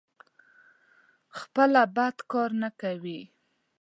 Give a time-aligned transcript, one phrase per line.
[1.39, 3.19] خپله بد کار نه کوي.